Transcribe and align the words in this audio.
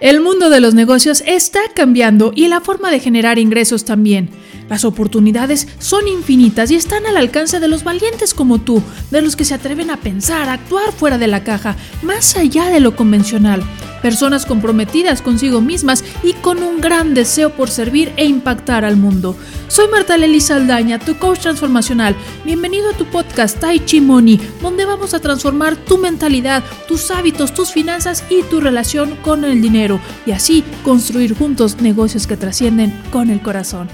El 0.00 0.20
mundo 0.22 0.48
de 0.48 0.60
los 0.60 0.72
negocios 0.72 1.22
está 1.26 1.60
cambiando 1.74 2.32
y 2.34 2.48
la 2.48 2.62
forma 2.62 2.90
de 2.90 3.00
generar 3.00 3.38
ingresos 3.38 3.84
también. 3.84 4.30
Las 4.70 4.86
oportunidades 4.86 5.68
son 5.78 6.08
infinitas 6.08 6.70
y 6.70 6.76
están 6.76 7.04
al 7.04 7.18
alcance 7.18 7.60
de 7.60 7.68
los 7.68 7.84
valientes 7.84 8.32
como 8.32 8.58
tú, 8.58 8.82
de 9.10 9.20
los 9.20 9.36
que 9.36 9.44
se 9.44 9.52
atreven 9.52 9.90
a 9.90 9.98
pensar, 9.98 10.48
a 10.48 10.54
actuar 10.54 10.92
fuera 10.92 11.18
de 11.18 11.26
la 11.26 11.44
caja, 11.44 11.76
más 12.02 12.36
allá 12.36 12.70
de 12.70 12.80
lo 12.80 12.96
convencional 12.96 13.62
personas 14.00 14.46
comprometidas 14.46 15.22
consigo 15.22 15.60
mismas 15.60 16.04
y 16.22 16.32
con 16.34 16.62
un 16.62 16.80
gran 16.80 17.14
deseo 17.14 17.50
por 17.50 17.70
servir 17.70 18.12
e 18.16 18.24
impactar 18.24 18.84
al 18.84 18.96
mundo. 18.96 19.36
Soy 19.68 19.88
Marta 19.88 20.16
Lely 20.16 20.40
Saldaña, 20.40 20.98
tu 20.98 21.16
coach 21.18 21.40
transformacional. 21.40 22.16
Bienvenido 22.44 22.90
a 22.90 22.96
tu 22.96 23.04
podcast 23.06 23.58
Tai 23.58 23.84
Chi 23.84 24.00
Money, 24.00 24.40
donde 24.62 24.84
vamos 24.84 25.14
a 25.14 25.20
transformar 25.20 25.76
tu 25.76 25.98
mentalidad, 25.98 26.64
tus 26.88 27.10
hábitos, 27.10 27.54
tus 27.54 27.72
finanzas 27.72 28.24
y 28.28 28.42
tu 28.44 28.60
relación 28.60 29.16
con 29.22 29.44
el 29.44 29.62
dinero 29.62 30.00
y 30.26 30.32
así 30.32 30.64
construir 30.82 31.36
juntos 31.36 31.80
negocios 31.80 32.26
que 32.26 32.36
trascienden 32.36 32.92
con 33.10 33.30
el 33.30 33.40
corazón. 33.40 33.88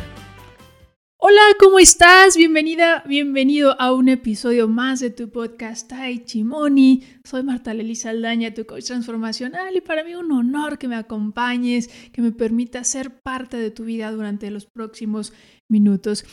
Hola, 1.29 1.43
¿cómo 1.59 1.81
estás? 1.81 2.37
Bienvenida, 2.37 3.03
bienvenido 3.05 3.75
a 3.81 3.93
un 3.93 4.09
episodio 4.09 4.69
más 4.69 5.01
de 5.01 5.11
tu 5.11 5.29
podcast 5.29 5.89
Tai 5.89 6.25
Chimoni. 6.25 7.03
Soy 7.25 7.43
Marta 7.43 7.75
Lely 7.75 7.97
Saldaña, 7.97 8.55
tu 8.55 8.65
coach 8.65 8.85
transformacional 8.85 9.75
y 9.75 9.81
para 9.81 10.05
mí 10.05 10.15
un 10.15 10.31
honor 10.31 10.79
que 10.79 10.87
me 10.87 10.95
acompañes, 10.95 11.89
que 12.13 12.23
me 12.23 12.31
permita 12.31 12.85
ser 12.85 13.23
parte 13.23 13.57
de 13.57 13.73
tu 13.73 13.87
vida 13.87 14.13
durante 14.13 14.53
los 14.53 14.67
próximos 14.67 15.33
minutos. 15.69 16.25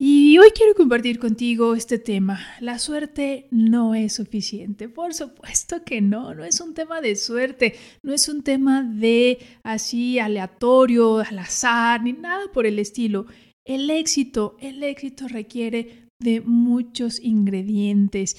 Y 0.00 0.38
hoy 0.38 0.50
quiero 0.54 0.76
compartir 0.76 1.18
contigo 1.18 1.74
este 1.74 1.98
tema. 1.98 2.38
La 2.60 2.78
suerte 2.78 3.48
no 3.50 3.96
es 3.96 4.12
suficiente. 4.12 4.88
Por 4.88 5.14
supuesto 5.14 5.82
que 5.82 6.00
no, 6.00 6.32
no 6.36 6.44
es 6.44 6.60
un 6.60 6.74
tema 6.74 7.00
de 7.00 7.16
suerte, 7.16 7.74
no 8.04 8.14
es 8.14 8.28
un 8.28 8.44
tema 8.44 8.84
de 8.84 9.40
así 9.64 10.20
aleatorio, 10.20 11.18
al 11.18 11.40
azar, 11.40 12.04
ni 12.04 12.12
nada 12.12 12.52
por 12.52 12.66
el 12.66 12.78
estilo 12.78 13.26
el 13.68 13.90
éxito, 13.90 14.56
el 14.60 14.82
éxito 14.82 15.28
requiere 15.28 16.08
de 16.20 16.40
muchos 16.40 17.20
ingredientes. 17.22 18.36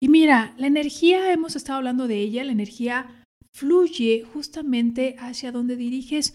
Y 0.00 0.08
mira, 0.08 0.54
la 0.58 0.66
energía, 0.66 1.32
hemos 1.32 1.56
estado 1.56 1.78
hablando 1.78 2.08
de 2.08 2.18
ella, 2.18 2.44
la 2.44 2.52
energía 2.52 3.24
fluye 3.54 4.24
justamente 4.24 5.14
hacia 5.18 5.52
donde 5.52 5.76
diriges 5.76 6.34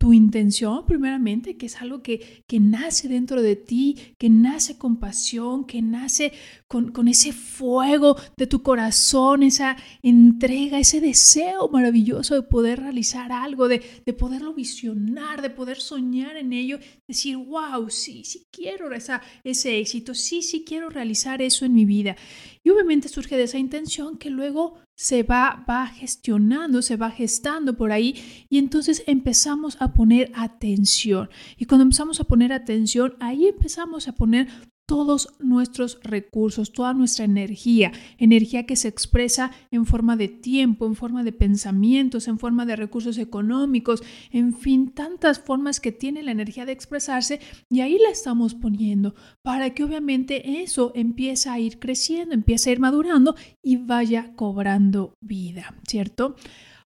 tu 0.00 0.12
intención, 0.12 0.86
primeramente, 0.86 1.58
que 1.58 1.66
es 1.66 1.82
algo 1.82 2.02
que, 2.02 2.44
que 2.46 2.60
nace 2.60 3.08
dentro 3.08 3.42
de 3.42 3.56
ti, 3.56 4.14
que 4.18 4.30
nace 4.30 4.78
con 4.78 4.96
pasión, 4.98 5.66
que 5.66 5.82
nace 5.82 6.32
con, 6.70 6.92
con, 6.92 7.08
ese 7.08 7.32
fuego 7.32 8.16
de 8.36 8.46
tu 8.46 8.62
corazón, 8.62 9.42
esa 9.42 9.76
entrega, 10.02 10.78
ese 10.78 11.00
deseo 11.00 11.68
maravilloso 11.68 12.36
de 12.36 12.42
poder 12.42 12.78
realizar 12.78 13.32
algo, 13.32 13.66
de, 13.66 13.82
de 14.06 14.12
poderlo 14.12 14.54
visionar, 14.54 15.42
de 15.42 15.50
poder 15.50 15.80
soñar 15.80 16.36
en 16.36 16.52
ello, 16.52 16.78
decir, 17.08 17.36
wow, 17.36 17.90
sí, 17.90 18.22
sí 18.24 18.46
quiero 18.52 18.92
esa, 18.92 19.20
ese 19.42 19.80
éxito, 19.80 20.14
sí, 20.14 20.42
sí 20.42 20.62
quiero 20.64 20.90
realizar 20.90 21.42
eso 21.42 21.64
en 21.64 21.74
mi 21.74 21.84
vida. 21.84 22.14
Y 22.62 22.70
obviamente 22.70 23.08
surge 23.08 23.36
de 23.36 23.44
esa 23.44 23.58
intención 23.58 24.16
que 24.16 24.30
luego 24.30 24.78
se 24.94 25.24
va, 25.24 25.64
va 25.68 25.88
gestionando, 25.88 26.82
se 26.82 26.96
va 26.96 27.10
gestando 27.10 27.76
por 27.76 27.90
ahí 27.90 28.46
y 28.48 28.58
entonces 28.58 29.02
empezamos 29.08 29.76
a 29.80 29.92
poner 29.92 30.30
atención. 30.36 31.30
Y 31.56 31.64
cuando 31.64 31.82
empezamos 31.82 32.20
a 32.20 32.24
poner 32.24 32.52
atención, 32.52 33.16
ahí 33.18 33.48
empezamos 33.48 34.06
a 34.06 34.12
poner 34.12 34.46
todos 34.90 35.28
nuestros 35.38 36.00
recursos, 36.02 36.72
toda 36.72 36.94
nuestra 36.94 37.24
energía, 37.24 37.92
energía 38.18 38.66
que 38.66 38.74
se 38.74 38.88
expresa 38.88 39.52
en 39.70 39.86
forma 39.86 40.16
de 40.16 40.26
tiempo, 40.26 40.84
en 40.84 40.96
forma 40.96 41.22
de 41.22 41.30
pensamientos, 41.30 42.26
en 42.26 42.40
forma 42.40 42.66
de 42.66 42.74
recursos 42.74 43.16
económicos, 43.16 44.02
en 44.32 44.52
fin, 44.52 44.90
tantas 44.90 45.38
formas 45.38 45.78
que 45.78 45.92
tiene 45.92 46.24
la 46.24 46.32
energía 46.32 46.66
de 46.66 46.72
expresarse 46.72 47.38
y 47.68 47.82
ahí 47.82 48.00
la 48.00 48.10
estamos 48.10 48.56
poniendo 48.56 49.14
para 49.42 49.70
que 49.74 49.84
obviamente 49.84 50.60
eso 50.60 50.90
empiece 50.96 51.48
a 51.48 51.60
ir 51.60 51.78
creciendo, 51.78 52.34
empiece 52.34 52.70
a 52.70 52.72
ir 52.72 52.80
madurando 52.80 53.36
y 53.62 53.76
vaya 53.76 54.32
cobrando 54.34 55.14
vida, 55.20 55.72
¿cierto? 55.86 56.34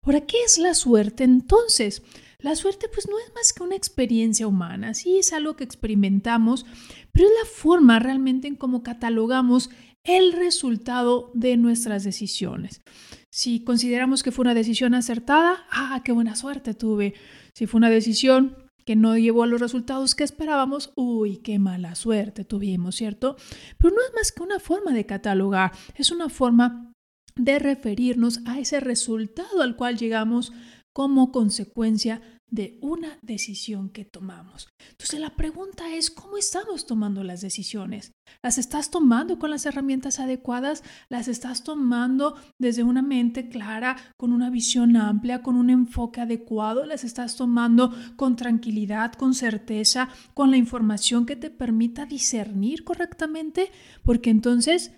Ahora, 0.02 0.20
¿qué 0.26 0.36
es 0.44 0.58
la 0.58 0.74
suerte 0.74 1.24
entonces? 1.24 2.02
La 2.44 2.54
suerte 2.56 2.90
pues 2.92 3.08
no 3.08 3.18
es 3.18 3.32
más 3.34 3.54
que 3.54 3.62
una 3.62 3.74
experiencia 3.74 4.46
humana, 4.46 4.92
sí 4.92 5.16
es 5.16 5.32
algo 5.32 5.56
que 5.56 5.64
experimentamos, 5.64 6.66
pero 7.10 7.26
es 7.26 7.32
la 7.42 7.48
forma 7.48 7.98
realmente 8.00 8.46
en 8.46 8.54
cómo 8.54 8.82
catalogamos 8.82 9.70
el 10.04 10.34
resultado 10.34 11.30
de 11.32 11.56
nuestras 11.56 12.04
decisiones. 12.04 12.82
Si 13.30 13.64
consideramos 13.64 14.22
que 14.22 14.30
fue 14.30 14.42
una 14.42 14.52
decisión 14.52 14.92
acertada, 14.92 15.64
ah, 15.70 16.02
qué 16.04 16.12
buena 16.12 16.36
suerte 16.36 16.74
tuve. 16.74 17.14
Si 17.54 17.66
fue 17.66 17.78
una 17.78 17.88
decisión 17.88 18.58
que 18.84 18.94
no 18.94 19.16
llevó 19.16 19.44
a 19.44 19.46
los 19.46 19.62
resultados 19.62 20.14
que 20.14 20.24
esperábamos, 20.24 20.92
uy, 20.96 21.38
qué 21.38 21.58
mala 21.58 21.94
suerte 21.94 22.44
tuvimos, 22.44 22.94
¿cierto? 22.94 23.36
Pero 23.78 23.94
no 23.94 24.02
es 24.06 24.12
más 24.14 24.32
que 24.32 24.42
una 24.42 24.60
forma 24.60 24.92
de 24.92 25.06
catalogar, 25.06 25.72
es 25.94 26.10
una 26.10 26.28
forma 26.28 26.92
de 27.36 27.58
referirnos 27.58 28.40
a 28.44 28.58
ese 28.58 28.80
resultado 28.80 29.62
al 29.62 29.76
cual 29.76 29.96
llegamos 29.96 30.52
como 30.94 31.32
consecuencia 31.32 32.22
de 32.54 32.78
una 32.80 33.18
decisión 33.20 33.88
que 33.90 34.04
tomamos. 34.04 34.68
Entonces 34.90 35.18
la 35.18 35.34
pregunta 35.34 35.92
es, 35.92 36.08
¿cómo 36.08 36.38
estamos 36.38 36.86
tomando 36.86 37.24
las 37.24 37.40
decisiones? 37.40 38.12
¿Las 38.44 38.58
estás 38.58 38.90
tomando 38.90 39.40
con 39.40 39.50
las 39.50 39.66
herramientas 39.66 40.20
adecuadas? 40.20 40.84
¿Las 41.08 41.26
estás 41.26 41.64
tomando 41.64 42.36
desde 42.60 42.84
una 42.84 43.02
mente 43.02 43.48
clara, 43.48 43.96
con 44.16 44.32
una 44.32 44.50
visión 44.50 44.96
amplia, 44.96 45.42
con 45.42 45.56
un 45.56 45.68
enfoque 45.68 46.20
adecuado? 46.20 46.86
¿Las 46.86 47.02
estás 47.02 47.34
tomando 47.34 47.92
con 48.14 48.36
tranquilidad, 48.36 49.14
con 49.14 49.34
certeza, 49.34 50.08
con 50.32 50.52
la 50.52 50.56
información 50.56 51.26
que 51.26 51.34
te 51.34 51.50
permita 51.50 52.06
discernir 52.06 52.84
correctamente? 52.84 53.72
Porque 54.04 54.30
entonces 54.30 54.92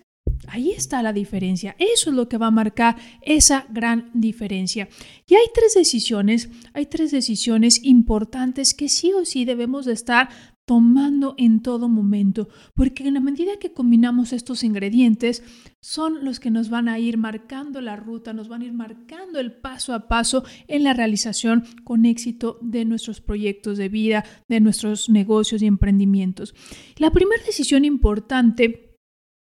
Ahí 0.47 0.71
está 0.71 1.01
la 1.01 1.13
diferencia. 1.13 1.75
Eso 1.79 2.09
es 2.09 2.15
lo 2.15 2.29
que 2.29 2.37
va 2.37 2.47
a 2.47 2.51
marcar 2.51 2.95
esa 3.21 3.65
gran 3.69 4.09
diferencia. 4.13 4.87
Y 5.27 5.35
hay 5.35 5.47
tres 5.53 5.73
decisiones, 5.73 6.49
hay 6.73 6.85
tres 6.85 7.11
decisiones 7.11 7.83
importantes 7.83 8.73
que 8.73 8.89
sí 8.89 9.11
o 9.13 9.25
sí 9.25 9.45
debemos 9.45 9.85
de 9.85 9.93
estar 9.93 10.29
tomando 10.67 11.33
en 11.37 11.61
todo 11.61 11.87
momento, 11.87 12.49
porque 12.73 13.07
en 13.07 13.13
la 13.13 13.21
medida 13.21 13.53
que 13.57 13.71
combinamos 13.71 14.33
estos 14.33 14.65
ingredientes, 14.65 15.41
son 15.79 16.25
los 16.25 16.41
que 16.41 16.51
nos 16.51 16.69
van 16.69 16.89
a 16.89 16.99
ir 16.99 17.17
marcando 17.17 17.79
la 17.79 17.95
ruta, 17.95 18.33
nos 18.33 18.49
van 18.49 18.61
a 18.61 18.65
ir 18.65 18.73
marcando 18.73 19.39
el 19.39 19.53
paso 19.53 19.93
a 19.93 20.09
paso 20.09 20.43
en 20.67 20.83
la 20.83 20.93
realización 20.93 21.63
con 21.85 22.05
éxito 22.05 22.59
de 22.61 22.83
nuestros 22.83 23.21
proyectos 23.21 23.77
de 23.77 23.87
vida, 23.87 24.25
de 24.49 24.59
nuestros 24.59 25.07
negocios 25.07 25.61
y 25.61 25.67
emprendimientos. 25.67 26.53
La 26.97 27.11
primera 27.11 27.41
decisión 27.45 27.85
importante 27.85 28.86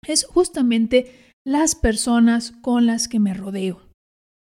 es 0.07 0.25
justamente 0.25 1.33
las 1.47 1.75
personas 1.75 2.53
con 2.63 2.87
las 2.87 3.09
que 3.09 3.21
me 3.21 3.35
rodeo. 3.35 3.91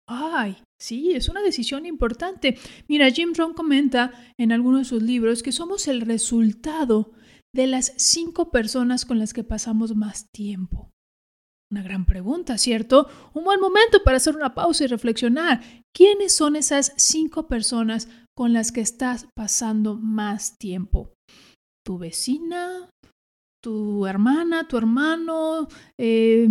Ay, 0.09 0.57
sí, 0.81 1.13
es 1.13 1.29
una 1.29 1.43
decisión 1.43 1.85
importante. 1.85 2.57
Mira, 2.89 3.11
Jim 3.11 3.33
Rohn 3.35 3.55
comenta 3.55 4.13
en 4.39 4.53
alguno 4.53 4.79
de 4.79 4.85
sus 4.85 5.03
libros 5.03 5.43
que 5.43 5.53
somos 5.53 5.89
el 5.89 6.03
resultado 6.03 7.13
de 7.55 7.67
las 7.67 7.93
cinco 7.97 8.51
personas 8.51 9.05
con 9.05 9.19
las 9.19 9.33
que 9.33 9.43
pasamos 9.43 9.97
más 9.97 10.27
tiempo. 10.33 10.91
Una 11.71 11.83
gran 11.83 12.07
pregunta, 12.07 12.59
¿cierto? 12.59 13.09
Un 13.35 13.43
buen 13.43 13.61
momento 13.61 14.05
para 14.05 14.19
hacer 14.19 14.37
una 14.37 14.55
pausa 14.55 14.85
y 14.85 14.87
reflexionar. 14.87 15.61
¿Quiénes 15.93 16.33
son 16.33 16.55
esas 16.55 16.93
cinco 16.97 17.49
personas 17.49 18.09
con 18.37 18.53
las 18.53 18.71
que 18.71 18.83
estás 18.83 19.27
pasando 19.35 19.97
más 19.97 20.57
tiempo? 20.59 21.15
¿Tu 21.85 21.99
vecina? 21.99 22.89
Tu 23.67 24.07
hermana, 24.07 24.69
tu 24.69 24.77
hermano, 24.77 25.67
eh, 25.99 26.49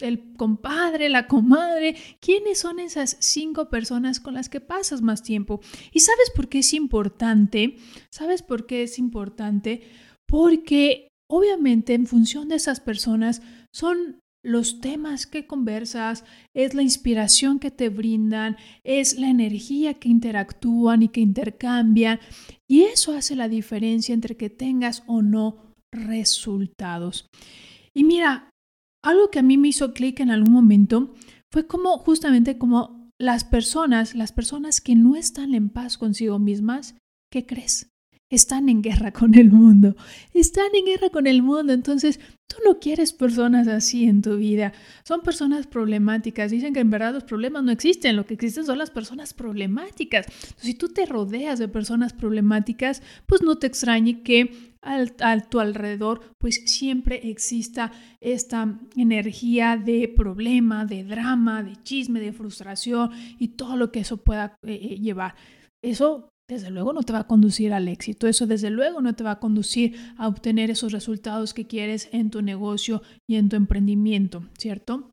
el 0.00 0.32
compadre, 0.32 1.08
la 1.08 1.28
comadre, 1.28 1.94
¿quiénes 2.18 2.58
son 2.58 2.80
esas 2.80 3.16
cinco 3.20 3.70
personas 3.70 4.18
con 4.18 4.34
las 4.34 4.48
que 4.48 4.60
pasas 4.60 5.00
más 5.00 5.22
tiempo? 5.22 5.60
¿Y 5.92 6.00
sabes 6.00 6.32
por 6.34 6.48
qué 6.48 6.58
es 6.58 6.74
importante? 6.74 7.76
¿Sabes 8.10 8.42
por 8.42 8.66
qué 8.66 8.82
es 8.82 8.98
importante? 8.98 9.82
Porque 10.26 11.12
obviamente 11.28 11.94
en 11.94 12.08
función 12.08 12.48
de 12.48 12.56
esas 12.56 12.80
personas 12.80 13.42
son 13.70 14.20
los 14.42 14.80
temas 14.80 15.28
que 15.28 15.46
conversas, 15.46 16.24
es 16.52 16.74
la 16.74 16.82
inspiración 16.82 17.60
que 17.60 17.70
te 17.70 17.90
brindan, 17.90 18.56
es 18.82 19.20
la 19.20 19.28
energía 19.28 19.94
que 19.94 20.08
interactúan 20.08 21.04
y 21.04 21.10
que 21.10 21.20
intercambian. 21.20 22.18
Y 22.66 22.82
eso 22.82 23.12
hace 23.12 23.36
la 23.36 23.48
diferencia 23.48 24.14
entre 24.14 24.36
que 24.36 24.50
tengas 24.50 25.04
o 25.06 25.22
no 25.22 25.65
resultados. 25.96 27.26
Y 27.94 28.04
mira, 28.04 28.50
algo 29.02 29.30
que 29.30 29.38
a 29.38 29.42
mí 29.42 29.56
me 29.56 29.68
hizo 29.68 29.94
clic 29.94 30.20
en 30.20 30.30
algún 30.30 30.52
momento 30.52 31.14
fue 31.52 31.66
como 31.66 31.98
justamente 31.98 32.58
como 32.58 33.10
las 33.18 33.44
personas, 33.44 34.14
las 34.14 34.32
personas 34.32 34.80
que 34.80 34.94
no 34.94 35.16
están 35.16 35.54
en 35.54 35.70
paz 35.70 35.96
consigo 35.96 36.38
mismas, 36.38 36.96
¿qué 37.32 37.46
crees? 37.46 37.90
Están 38.28 38.68
en 38.68 38.82
guerra 38.82 39.12
con 39.12 39.34
el 39.34 39.50
mundo. 39.50 39.94
Están 40.34 40.74
en 40.74 40.86
guerra 40.86 41.10
con 41.10 41.26
el 41.26 41.42
mundo. 41.42 41.72
Entonces, 41.72 42.18
tú 42.48 42.56
no 42.64 42.78
quieres 42.78 43.12
personas 43.12 43.68
así 43.68 44.04
en 44.04 44.22
tu 44.22 44.36
vida. 44.36 44.72
Son 45.04 45.20
personas 45.22 45.66
problemáticas. 45.66 46.50
Dicen 46.50 46.74
que 46.74 46.80
en 46.80 46.90
verdad 46.90 47.14
los 47.14 47.24
problemas 47.24 47.62
no 47.62 47.70
existen. 47.70 48.16
Lo 48.16 48.26
que 48.26 48.34
existen 48.34 48.66
son 48.66 48.78
las 48.78 48.90
personas 48.90 49.32
problemáticas. 49.34 50.26
si 50.56 50.74
tú 50.74 50.88
te 50.88 51.06
rodeas 51.06 51.58
de 51.58 51.68
personas 51.68 52.12
problemáticas, 52.12 53.02
pues 53.26 53.42
no 53.42 53.56
te 53.58 53.66
extrañe 53.66 54.22
que 54.22 54.76
a 54.82 55.40
tu 55.40 55.58
alrededor, 55.58 56.20
pues 56.38 56.62
siempre 56.66 57.28
exista 57.28 57.90
esta 58.20 58.78
energía 58.96 59.76
de 59.76 60.08
problema, 60.08 60.84
de 60.84 61.02
drama, 61.02 61.64
de 61.64 61.74
chisme, 61.82 62.20
de 62.20 62.32
frustración 62.32 63.10
y 63.38 63.48
todo 63.48 63.76
lo 63.76 63.90
que 63.90 64.00
eso 64.00 64.18
pueda 64.18 64.56
eh, 64.62 64.78
eh, 64.80 65.00
llevar. 65.00 65.34
Eso 65.82 66.28
desde 66.48 66.70
luego 66.70 66.92
no 66.92 67.02
te 67.02 67.12
va 67.12 67.20
a 67.20 67.26
conducir 67.26 67.72
al 67.72 67.88
éxito, 67.88 68.28
eso 68.28 68.46
desde 68.46 68.70
luego 68.70 69.00
no 69.00 69.14
te 69.14 69.24
va 69.24 69.32
a 69.32 69.40
conducir 69.40 69.96
a 70.16 70.28
obtener 70.28 70.70
esos 70.70 70.92
resultados 70.92 71.54
que 71.54 71.66
quieres 71.66 72.08
en 72.12 72.30
tu 72.30 72.42
negocio 72.42 73.02
y 73.28 73.36
en 73.36 73.48
tu 73.48 73.56
emprendimiento, 73.56 74.44
¿cierto? 74.58 75.10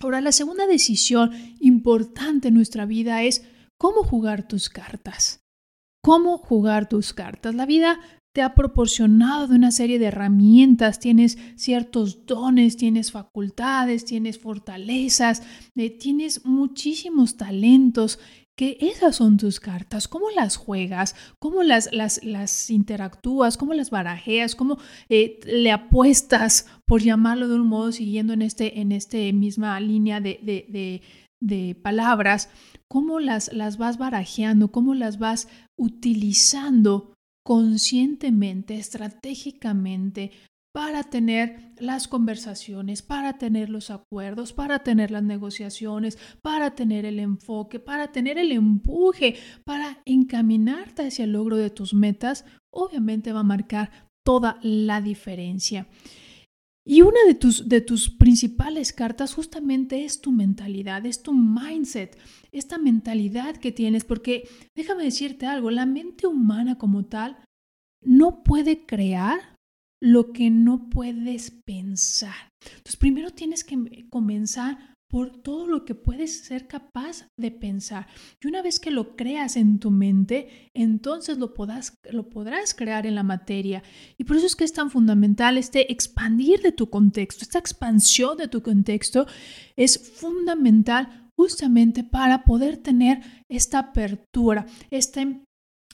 Ahora, 0.00 0.20
la 0.20 0.32
segunda 0.32 0.66
decisión 0.66 1.32
importante 1.60 2.48
en 2.48 2.54
nuestra 2.54 2.86
vida 2.86 3.24
es 3.24 3.44
cómo 3.78 4.04
jugar 4.04 4.46
tus 4.46 4.68
cartas. 4.68 5.40
¿Cómo 6.04 6.38
jugar 6.38 6.88
tus 6.88 7.12
cartas? 7.12 7.56
La 7.56 7.66
vida 7.66 7.98
te 8.32 8.42
ha 8.42 8.54
proporcionado 8.54 9.54
una 9.54 9.72
serie 9.72 9.98
de 9.98 10.06
herramientas, 10.06 11.00
tienes 11.00 11.38
ciertos 11.56 12.24
dones, 12.24 12.76
tienes 12.76 13.10
facultades, 13.10 14.04
tienes 14.04 14.38
fortalezas, 14.38 15.42
eh, 15.74 15.90
tienes 15.90 16.44
muchísimos 16.44 17.36
talentos 17.36 18.20
que 18.58 18.76
esas 18.80 19.14
son 19.14 19.36
tus 19.36 19.60
cartas, 19.60 20.08
cómo 20.08 20.30
las 20.34 20.56
juegas, 20.56 21.14
cómo 21.38 21.62
las, 21.62 21.90
las, 21.92 22.24
las 22.24 22.70
interactúas, 22.70 23.56
cómo 23.56 23.72
las 23.72 23.90
barajeas, 23.90 24.56
cómo 24.56 24.78
eh, 25.08 25.38
le 25.44 25.70
apuestas, 25.70 26.66
por 26.84 27.00
llamarlo 27.00 27.46
de 27.46 27.54
un 27.54 27.68
modo, 27.68 27.92
siguiendo 27.92 28.32
en 28.32 28.42
este, 28.42 28.80
en 28.80 28.90
este 28.90 29.32
misma 29.32 29.78
línea 29.78 30.20
de, 30.20 30.40
de, 30.42 31.02
de, 31.40 31.76
palabras, 31.76 32.50
cómo 32.88 33.20
las, 33.20 33.52
las 33.52 33.78
vas 33.78 33.96
barajeando, 33.96 34.72
cómo 34.72 34.96
las 34.96 35.20
vas 35.20 35.46
utilizando 35.76 37.14
conscientemente, 37.44 38.76
estratégicamente, 38.76 40.32
para 40.78 41.02
tener 41.02 41.72
las 41.80 42.06
conversaciones, 42.06 43.02
para 43.02 43.36
tener 43.36 43.68
los 43.68 43.90
acuerdos, 43.90 44.52
para 44.52 44.84
tener 44.84 45.10
las 45.10 45.24
negociaciones, 45.24 46.18
para 46.40 46.76
tener 46.76 47.04
el 47.04 47.18
enfoque, 47.18 47.80
para 47.80 48.12
tener 48.12 48.38
el 48.38 48.52
empuje, 48.52 49.34
para 49.64 50.00
encaminarte 50.04 51.08
hacia 51.08 51.24
el 51.24 51.32
logro 51.32 51.56
de 51.56 51.70
tus 51.70 51.94
metas, 51.94 52.44
obviamente 52.72 53.32
va 53.32 53.40
a 53.40 53.42
marcar 53.42 53.90
toda 54.24 54.60
la 54.62 55.00
diferencia. 55.00 55.88
Y 56.86 57.02
una 57.02 57.24
de 57.26 57.34
tus, 57.34 57.68
de 57.68 57.80
tus 57.80 58.08
principales 58.08 58.92
cartas 58.92 59.34
justamente 59.34 60.04
es 60.04 60.20
tu 60.20 60.30
mentalidad, 60.30 61.04
es 61.06 61.24
tu 61.24 61.34
mindset, 61.34 62.16
esta 62.52 62.78
mentalidad 62.78 63.56
que 63.56 63.72
tienes, 63.72 64.04
porque 64.04 64.48
déjame 64.76 65.02
decirte 65.02 65.44
algo, 65.44 65.72
la 65.72 65.86
mente 65.86 66.28
humana 66.28 66.78
como 66.78 67.04
tal 67.04 67.36
no 68.00 68.44
puede 68.44 68.86
crear 68.86 69.57
lo 70.00 70.32
que 70.32 70.50
no 70.50 70.88
puedes 70.90 71.50
pensar. 71.50 72.52
Entonces, 72.62 72.96
primero 72.96 73.30
tienes 73.30 73.64
que 73.64 74.08
comenzar 74.08 74.98
por 75.08 75.40
todo 75.42 75.66
lo 75.66 75.84
que 75.84 75.94
puedes 75.94 76.44
ser 76.44 76.66
capaz 76.68 77.28
de 77.36 77.50
pensar. 77.50 78.06
Y 78.42 78.46
una 78.46 78.60
vez 78.60 78.78
que 78.78 78.90
lo 78.90 79.16
creas 79.16 79.56
en 79.56 79.78
tu 79.78 79.90
mente, 79.90 80.70
entonces 80.74 81.38
lo, 81.38 81.54
podrás, 81.54 81.98
lo 82.10 82.28
podrás 82.28 82.74
crear 82.74 83.06
en 83.06 83.14
la 83.14 83.22
materia. 83.22 83.82
Y 84.18 84.24
por 84.24 84.36
eso 84.36 84.46
es 84.46 84.54
que 84.54 84.64
es 84.64 84.72
tan 84.74 84.90
fundamental 84.90 85.56
este 85.56 85.90
expandir 85.90 86.60
de 86.60 86.72
tu 86.72 86.90
contexto, 86.90 87.42
esta 87.42 87.58
expansión 87.58 88.36
de 88.36 88.48
tu 88.48 88.62
contexto 88.62 89.26
es 89.76 89.98
fundamental 89.98 91.30
justamente 91.34 92.04
para 92.04 92.44
poder 92.44 92.76
tener 92.76 93.20
esta 93.48 93.78
apertura, 93.78 94.66
este 94.90 95.47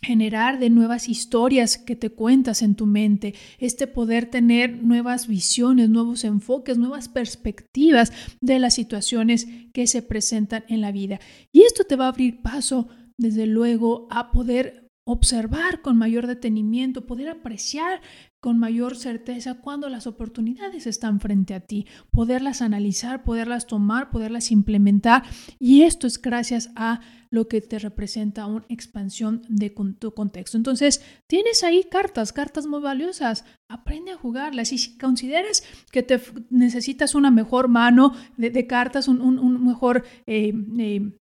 generar 0.05 0.59
de 0.59 0.71
nuevas 0.71 1.09
historias 1.09 1.79
que 1.79 1.97
te 1.97 2.11
cuentas 2.11 2.63
en 2.63 2.75
tu 2.75 2.87
mente, 2.87 3.35
este 3.59 3.87
poder 3.87 4.27
tener 4.27 4.83
nuevas 4.83 5.27
visiones, 5.27 5.91
nuevos 5.91 6.25
enfoques, 6.25 6.79
nuevas 6.79 7.09
perspectivas 7.09 8.13
de 8.41 8.59
las 8.59 8.75
situaciones 8.75 9.49
que 9.73 9.87
se 9.87 10.03
presentan 10.03 10.65
en 10.69 10.81
la 10.81 10.93
vida. 10.93 11.19
Y 11.53 11.63
esto 11.63 11.85
te 11.85 11.97
va 11.97 12.07
a 12.07 12.09
abrir 12.09 12.43
paso, 12.43 12.89
desde 13.17 13.47
luego, 13.47 14.07
a 14.11 14.31
poder 14.31 14.84
observar 15.07 15.83
con 15.83 15.99
mayor 15.99 16.27
detenimiento, 16.27 17.07
poder 17.07 17.29
apreciar 17.29 18.01
con 18.41 18.59
mayor 18.59 18.97
certeza 18.97 19.61
cuando 19.61 19.89
las 19.89 20.07
oportunidades 20.07 20.87
están 20.87 21.21
frente 21.21 21.55
a 21.55 21.61
ti, 21.61 21.87
poderlas 22.11 22.63
analizar, 22.63 23.23
poderlas 23.23 23.67
tomar, 23.67 24.11
poderlas 24.11 24.51
implementar. 24.51 25.23
Y 25.59 25.83
esto 25.83 26.07
es 26.07 26.21
gracias 26.21 26.71
a 26.75 27.01
lo 27.31 27.49
que 27.49 27.61
te 27.61 27.79
representa 27.79 28.47
una 28.47 28.65
expansión 28.69 29.43
de 29.49 29.75
tu 29.99 30.13
contexto. 30.13 30.57
Entonces, 30.57 31.03
tienes 31.27 31.65
ahí 31.65 31.85
cartas, 31.91 32.33
cartas 32.33 32.67
muy 32.67 32.81
valiosas. 32.81 33.45
Aprende 33.69 34.13
a 34.13 34.17
jugarlas. 34.17 34.73
Y 34.73 34.79
si 34.79 34.97
consideras 34.97 35.65
que 35.91 36.03
te 36.03 36.21
necesitas 36.51 37.15
una 37.15 37.31
mejor 37.31 37.69
mano 37.69 38.15
de, 38.37 38.67
cartas, 38.67 39.09
un, 39.09 39.65
mejor 39.65 40.05
eh, 40.27 40.53
eh, 40.79 41.19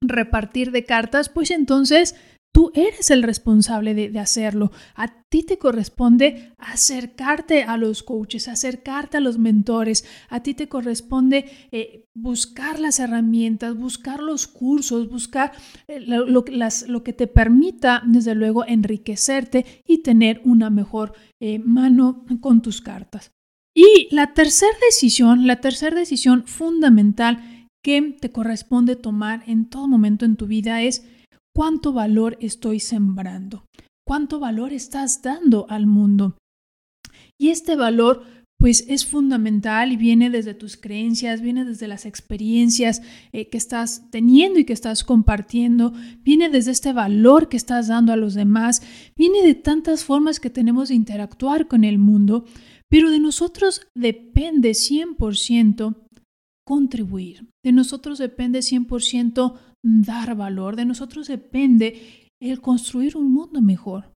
repartir 0.00 0.70
de 0.70 0.84
cartas, 0.84 1.28
pues 1.28 1.50
entonces 1.50 2.14
Tú 2.52 2.72
eres 2.74 3.10
el 3.10 3.22
responsable 3.22 3.94
de, 3.94 4.18
hacerlo. 4.18 4.72
A 4.94 5.22
ti 5.28 5.42
te 5.42 5.58
corresponde 5.58 6.54
acercarte 6.58 7.62
a 7.62 7.76
los 7.76 8.02
coaches, 8.02 8.48
acercarte 8.48 9.18
a 9.18 9.20
los 9.20 9.38
mentores. 9.38 10.04
A 10.28 10.42
ti 10.42 10.54
te 10.54 10.68
corresponde 10.68 11.44
eh, 11.70 12.06
buscar 12.14 12.80
las 12.80 12.98
herramientas, 12.98 13.76
buscar 13.76 14.20
los 14.20 14.46
cursos, 14.46 15.08
buscar 15.08 15.52
eh, 15.86 16.00
lo, 16.00 16.44
que 17.04 17.12
te 17.12 17.26
permita, 17.26 18.02
desde 18.06 18.34
luego, 18.34 18.66
enriquecerte 18.66 19.64
y 19.86 20.02
tener 20.02 20.40
una 20.44 20.70
mejor 20.70 21.12
eh, 21.40 21.58
mano 21.58 22.24
con 22.40 22.62
tus 22.62 22.80
cartas. 22.80 23.30
Y 23.74 24.08
la 24.10 24.34
tercera 24.34 24.76
decisión, 24.84 25.46
la 25.46 25.60
tercera 25.60 25.96
decisión 25.96 26.44
fundamental 26.46 27.68
que 27.84 28.16
te 28.20 28.32
corresponde 28.32 28.96
tomar 28.96 29.44
en 29.46 29.68
todo 29.70 29.86
momento 29.86 30.24
en 30.24 30.34
tu 30.34 30.46
vida 30.48 30.82
es 30.82 31.04
cuánto 31.58 31.92
valor 31.92 32.38
estoy 32.40 32.78
sembrando, 32.78 33.64
cuánto 34.06 34.38
valor 34.38 34.72
estás 34.72 35.22
dando 35.22 35.66
al 35.68 35.88
mundo. 35.88 36.38
Y 37.36 37.48
este 37.48 37.74
valor 37.74 38.22
pues 38.60 38.84
es 38.86 39.04
fundamental 39.04 39.90
y 39.90 39.96
viene 39.96 40.30
desde 40.30 40.54
tus 40.54 40.76
creencias, 40.76 41.40
viene 41.40 41.64
desde 41.64 41.88
las 41.88 42.06
experiencias 42.06 43.02
eh, 43.32 43.48
que 43.48 43.58
estás 43.58 44.08
teniendo 44.12 44.60
y 44.60 44.66
que 44.66 44.72
estás 44.72 45.02
compartiendo, 45.02 45.92
viene 46.22 46.48
desde 46.48 46.70
este 46.70 46.92
valor 46.92 47.48
que 47.48 47.56
estás 47.56 47.88
dando 47.88 48.12
a 48.12 48.16
los 48.16 48.34
demás, 48.34 48.80
viene 49.16 49.42
de 49.42 49.56
tantas 49.56 50.04
formas 50.04 50.38
que 50.38 50.50
tenemos 50.50 50.90
de 50.90 50.94
interactuar 50.94 51.66
con 51.66 51.82
el 51.82 51.98
mundo, 51.98 52.44
pero 52.88 53.10
de 53.10 53.18
nosotros 53.18 53.82
depende 53.96 54.70
100% 54.70 56.06
contribuir, 56.68 57.48
de 57.64 57.72
nosotros 57.72 58.18
depende 58.18 58.58
100% 58.58 59.54
dar 59.82 60.34
valor, 60.34 60.76
de 60.76 60.84
nosotros 60.84 61.26
depende 61.26 62.28
el 62.42 62.60
construir 62.60 63.16
un 63.16 63.32
mundo 63.32 63.62
mejor. 63.62 64.12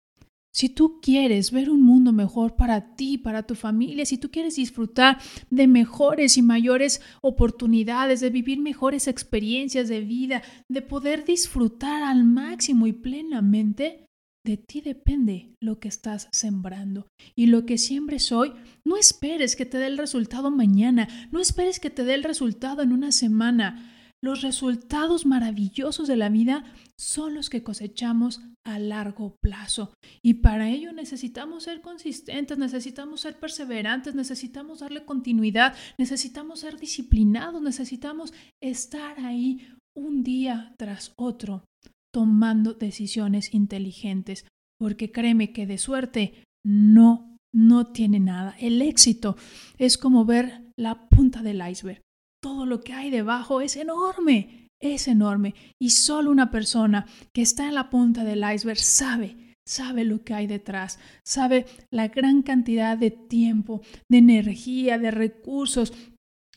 Si 0.55 0.69
tú 0.69 1.01
quieres 1.01 1.51
ver 1.51 1.71
un 1.71 1.81
mundo 1.81 2.13
mejor 2.13 2.55
para 2.55 2.95
ti, 2.95 3.17
para 3.17 3.45
tu 3.45 3.55
familia, 3.55 4.05
si 4.05 4.19
tú 4.19 4.31
quieres 4.31 4.57
disfrutar 4.57 5.19
de 5.49 5.67
mejores 5.67 6.37
y 6.37 6.43
mayores 6.43 7.01
oportunidades, 7.23 8.21
de 8.21 8.29
vivir 8.29 8.61
mejores 8.61 9.09
experiencias 9.09 9.89
de 9.89 10.03
vida, 10.03 10.43
de 10.69 10.83
poder 10.83 11.25
disfrutar 11.25 12.03
al 12.03 12.25
máximo 12.25 12.87
y 12.87 12.93
plenamente, 12.93 14.05
de 14.45 14.57
ti 14.57 14.81
depende 14.81 15.55
lo 15.61 15.79
que 15.79 15.89
estás 15.89 16.29
sembrando. 16.33 17.09
Y 17.35 17.47
lo 17.47 17.65
que 17.65 17.79
siembres 17.79 18.33
hoy, 18.33 18.53
no 18.85 18.97
esperes 18.97 19.57
que 19.57 19.67
te 19.67 19.79
dé 19.79 19.87
el 19.87 19.99
resultado 19.99 20.51
mañana, 20.51 21.09
no 21.31 21.41
esperes 21.41 21.79
que 21.81 21.91
te 21.91 22.05
dé 22.05 22.15
el 22.15 22.25
resultado 22.25 22.83
en 22.83 22.93
una 22.93 23.13
semana. 23.13 23.89
Los 24.25 24.43
resultados 24.43 25.27
maravillosos 25.27 26.07
de 26.07 26.17
la 26.17 26.29
vida 26.29 26.65
son 26.97 27.35
los 27.35 27.51
que 27.51 27.65
cosechamos 27.65 28.41
a 28.65 28.79
largo 28.79 29.37
plazo. 29.41 29.95
Y 30.23 30.35
para 30.35 30.71
ello 30.71 30.93
necesitamos 30.93 31.65
ser 31.65 31.81
consistentes, 31.81 32.57
necesitamos 32.57 33.21
ser 33.21 33.41
perseverantes, 33.41 34.15
necesitamos 34.15 34.79
darle 34.79 35.05
continuidad, 35.05 35.75
necesitamos 35.99 36.61
ser 36.61 36.79
disciplinados, 36.79 37.61
necesitamos 37.63 38.33
estar 38.61 39.19
ahí 39.19 39.67
un 39.97 40.23
día 40.23 40.75
tras 40.79 41.13
otro 41.17 41.65
tomando 42.13 42.75
decisiones 42.75 43.55
inteligentes. 43.55 44.47
Porque 44.79 45.13
créeme 45.13 45.53
que 45.53 45.67
de 45.67 45.79
suerte 45.79 46.45
no, 46.65 47.39
no 47.53 47.87
tiene 47.93 48.21
nada. 48.21 48.57
El 48.59 48.83
éxito 48.83 49.37
es 49.79 49.99
como 49.99 50.25
ver 50.25 50.73
la 50.77 51.09
punta 51.09 51.43
del 51.43 51.67
iceberg 51.69 52.03
todo 52.43 52.67
lo 52.67 52.81
que 52.81 52.93
hay 52.93 53.09
debajo 53.09 53.61
es 53.61 53.77
enorme, 53.77 54.69
es 54.81 55.07
enorme. 55.07 55.55
Y 55.81 55.91
solo 55.91 56.31
una 56.31 56.51
persona 56.51 57.07
que 57.33 57.41
está 57.41 57.69
en 57.69 57.77
la 57.77 57.89
punta 57.89 58.25
del 58.25 58.43
iceberg 58.53 58.81
sabe 58.81 59.37
sabe 59.65 60.05
lo 60.05 60.25
que 60.25 60.35
hay 60.35 60.49
detrás, 60.49 60.99
sabe 61.25 61.67
la 61.93 62.09
gran 62.09 62.43
cantidad 62.43 62.99
de 62.99 63.13
tiempo, 63.13 63.81
de 64.11 64.19
energía, 64.19 64.99
de 64.99 65.13
recursos, 65.13 65.93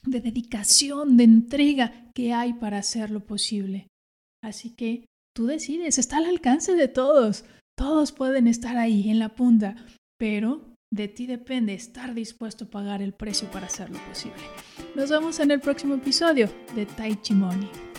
de 0.03 0.21
dedicación, 0.21 1.15
de 1.15 1.25
entrega 1.25 2.11
que 2.15 2.33
hay 2.33 2.53
para 2.53 2.79
hacerlo 2.79 3.23
posible. 3.23 3.87
Así 4.43 4.71
que 4.71 5.05
tú 5.35 5.45
decides, 5.45 5.99
está 5.99 6.17
al 6.17 6.25
alcance 6.25 6.73
de 6.73 6.87
todos. 6.87 7.43
Todos 7.77 8.13
pueden 8.13 8.47
estar 8.47 8.77
ahí 8.77 9.09
en 9.09 9.19
la 9.19 9.35
punta, 9.35 9.75
pero 10.17 10.75
de 10.91 11.09
ti 11.09 11.27
depende 11.27 11.73
estar 11.73 12.13
dispuesto 12.13 12.65
a 12.65 12.69
pagar 12.69 13.01
el 13.01 13.13
precio 13.13 13.51
para 13.51 13.65
hacerlo 13.65 13.99
posible. 14.07 14.41
Nos 14.95 15.09
vemos 15.09 15.39
en 15.41 15.51
el 15.51 15.59
próximo 15.59 15.95
episodio 15.95 16.49
de 16.73 16.85
Tai 16.85 17.21
Chi 17.21 17.33
Money. 17.33 17.94